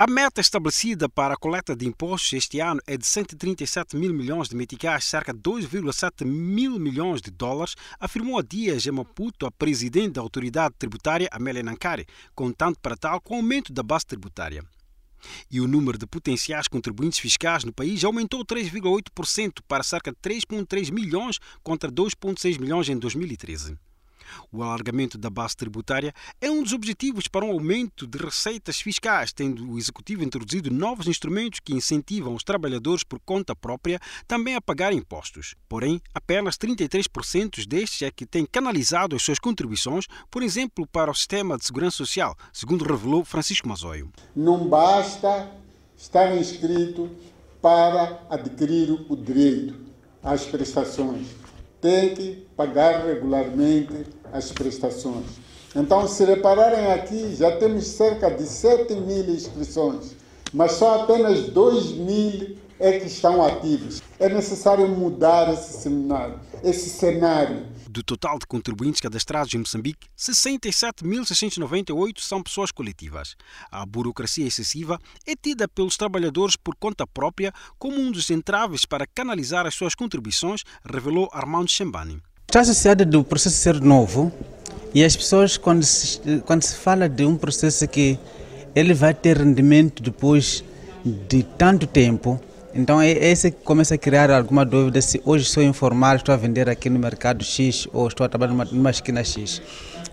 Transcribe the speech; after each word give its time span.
A 0.00 0.06
meta 0.06 0.40
estabelecida 0.40 1.08
para 1.08 1.34
a 1.34 1.36
coleta 1.36 1.74
de 1.74 1.84
impostos 1.84 2.32
este 2.32 2.60
ano 2.60 2.80
é 2.86 2.96
de 2.96 3.04
137 3.04 3.96
mil 3.96 4.14
milhões 4.14 4.48
de 4.48 4.54
meticais, 4.54 5.02
cerca 5.04 5.34
de 5.34 5.40
2,7 5.40 6.24
mil 6.24 6.78
milhões 6.78 7.20
de 7.20 7.32
dólares, 7.32 7.74
afirmou 7.98 8.38
há 8.38 8.42
dias 8.42 8.86
em 8.86 8.92
Maputo 8.92 9.44
a 9.44 9.50
presidente 9.50 10.12
da 10.12 10.20
autoridade 10.20 10.76
tributária, 10.78 11.28
Amélia 11.32 11.64
Nancari, 11.64 12.06
contando 12.32 12.78
para 12.78 12.96
tal 12.96 13.20
com 13.20 13.34
o 13.34 13.36
aumento 13.38 13.72
da 13.72 13.82
base 13.82 14.06
tributária. 14.06 14.62
E 15.50 15.60
o 15.60 15.66
número 15.66 15.98
de 15.98 16.06
potenciais 16.06 16.68
contribuintes 16.68 17.18
fiscais 17.18 17.64
no 17.64 17.72
país 17.72 18.04
aumentou 18.04 18.44
3,8% 18.44 19.62
para 19.66 19.82
cerca 19.82 20.12
de 20.12 20.18
3,3 20.18 20.92
milhões 20.92 21.40
contra 21.60 21.90
2,6 21.90 22.60
milhões 22.60 22.88
em 22.88 22.96
2013. 22.96 23.76
O 24.52 24.62
alargamento 24.62 25.16
da 25.18 25.30
base 25.30 25.56
tributária 25.56 26.12
é 26.40 26.50
um 26.50 26.62
dos 26.62 26.72
objetivos 26.72 27.28
para 27.28 27.44
um 27.44 27.50
aumento 27.50 28.06
de 28.06 28.18
receitas 28.18 28.80
fiscais, 28.80 29.32
tendo 29.32 29.70
o 29.70 29.78
Executivo 29.78 30.24
introduzido 30.24 30.70
novos 30.70 31.06
instrumentos 31.06 31.60
que 31.60 31.74
incentivam 31.74 32.34
os 32.34 32.42
trabalhadores 32.42 33.04
por 33.04 33.20
conta 33.20 33.54
própria 33.54 34.00
também 34.26 34.54
a 34.54 34.60
pagar 34.60 34.92
impostos. 34.92 35.54
Porém, 35.68 36.00
apenas 36.14 36.56
33% 36.56 37.66
destes 37.66 38.02
é 38.02 38.10
que 38.10 38.26
têm 38.26 38.46
canalizado 38.46 39.16
as 39.16 39.22
suas 39.22 39.38
contribuições, 39.38 40.06
por 40.30 40.42
exemplo, 40.42 40.86
para 40.86 41.10
o 41.10 41.14
sistema 41.14 41.56
de 41.56 41.64
segurança 41.64 41.96
social, 41.96 42.36
segundo 42.52 42.84
revelou 42.84 43.24
Francisco 43.24 43.68
Mazoio. 43.68 44.10
Não 44.34 44.68
basta 44.68 45.50
estar 45.96 46.36
inscrito 46.36 47.10
para 47.60 48.22
adquirir 48.30 48.90
o 49.08 49.16
direito 49.16 49.74
às 50.22 50.44
prestações 50.44 51.26
tem 51.80 52.14
que 52.14 52.46
pagar 52.56 53.06
regularmente 53.06 54.06
as 54.32 54.50
prestações. 54.52 55.26
Então, 55.76 56.08
se 56.08 56.24
repararem 56.24 56.92
aqui, 56.92 57.34
já 57.36 57.56
temos 57.56 57.86
cerca 57.86 58.30
de 58.30 58.44
7 58.44 58.94
mil 58.94 59.24
inscrições, 59.30 60.16
mas 60.52 60.72
só 60.72 61.02
apenas 61.02 61.48
2 61.50 61.92
mil 61.92 62.58
é 62.80 62.98
que 62.98 63.06
estão 63.06 63.44
ativos. 63.44 64.02
É 64.18 64.28
necessário 64.28 64.88
mudar 64.88 65.52
esse 65.52 65.82
cenário. 65.82 66.40
Esse 66.62 66.88
cenário. 66.88 67.66
Do 67.88 68.02
total 68.02 68.38
de 68.38 68.46
contribuintes 68.46 69.00
cadastrados 69.00 69.52
em 69.54 69.58
Moçambique, 69.58 70.06
67.698 70.16 72.20
são 72.20 72.42
pessoas 72.42 72.70
coletivas. 72.70 73.34
A 73.70 73.84
burocracia 73.84 74.46
excessiva 74.46 74.98
é 75.26 75.34
tida 75.34 75.66
pelos 75.66 75.96
trabalhadores 75.96 76.54
por 76.54 76.76
conta 76.76 77.06
própria 77.06 77.52
como 77.78 77.98
um 77.98 78.12
dos 78.12 78.30
entraves 78.30 78.84
para 78.84 79.06
canalizar 79.06 79.66
as 79.66 79.74
suas 79.74 79.94
contribuições, 79.94 80.62
revelou 80.84 81.28
Armando 81.32 81.70
Chembani. 81.70 82.22
Está 82.46 82.60
associada 82.60 83.04
do 83.04 83.24
processo 83.24 83.56
ser 83.56 83.80
novo 83.80 84.32
e 84.94 85.04
as 85.04 85.16
pessoas, 85.16 85.56
quando 85.56 85.82
se, 85.82 86.20
quando 86.46 86.62
se 86.62 86.76
fala 86.76 87.08
de 87.08 87.24
um 87.24 87.36
processo 87.36 87.88
que 87.88 88.18
ele 88.78 88.94
vai 88.94 89.12
ter 89.12 89.36
rendimento 89.38 90.00
depois 90.02 90.62
de 91.04 91.42
tanto 91.42 91.84
tempo, 91.84 92.40
então 92.72 93.00
é 93.00 93.10
esse 93.10 93.50
que 93.50 93.64
começa 93.64 93.96
a 93.96 93.98
criar 93.98 94.30
alguma 94.30 94.64
dúvida 94.64 95.02
se 95.02 95.20
hoje 95.24 95.46
sou 95.46 95.64
informal, 95.64 96.14
estou 96.14 96.32
a 96.32 96.36
vender 96.36 96.68
aqui 96.68 96.88
no 96.88 96.98
mercado 96.98 97.42
X 97.42 97.88
ou 97.92 98.06
estou 98.06 98.24
a 98.24 98.28
trabalhar 98.28 98.52
numa, 98.52 98.64
numa 98.66 98.90
esquina 98.90 99.24
X. 99.24 99.60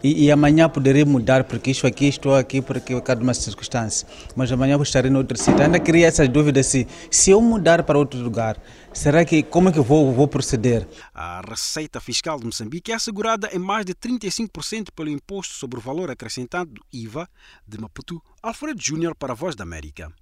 E, 0.06 0.26
e, 0.26 0.32
amanhã 0.32 0.70
poderia 0.70 1.04
mudar 1.04 1.46
porque 1.46 1.72
isto 1.72 1.88
aqui, 1.88 2.06
estou 2.06 2.36
aqui 2.36 2.62
porque 2.62 2.94
por 2.94 3.02
causa 3.02 3.20
de 3.20 3.24
uma 3.24 3.34
circunstância. 3.34 4.08
Mas 4.36 4.52
amanhã 4.52 4.78
vou 4.78 4.84
estar 4.84 5.04
em 5.04 5.16
outro 5.16 5.36
sítio. 5.36 5.60
Ainda 5.60 5.80
queria 5.80 6.06
essa 6.06 6.28
dúvida 6.28 6.62
se, 6.62 6.88
se 7.10 7.32
eu 7.32 7.42
mudar 7.42 7.82
para 7.82 7.98
outro 7.98 8.20
lugar, 8.20 8.56
será 8.94 9.26
que 9.26 9.42
como 9.42 9.70
é 9.70 9.72
que 9.72 9.80
vou, 9.80 10.14
vou 10.14 10.28
proceder? 10.28 10.88
A 11.12 11.42
receita 11.50 12.00
fiscal 12.00 12.38
de 12.38 12.46
Moçambique 12.46 12.92
é 12.92 12.96
assegurada 12.96 13.50
em 13.52 13.58
mais 13.58 13.84
de 13.84 13.96
35% 13.96 14.90
pelo 14.96 15.10
imposto 15.10 15.56
sobre 15.56 15.80
o 15.80 15.82
valor 15.82 16.12
acrescentado 16.12 16.70
do 16.70 16.82
IVA 16.94 17.28
de 17.68 17.82
Maputo, 17.82 18.22
Alfredo 18.44 18.80
Júnior 18.80 19.16
para 19.16 19.34
a 19.34 19.36
Voz 19.36 19.56
da 19.56 19.64
América. 19.64 20.14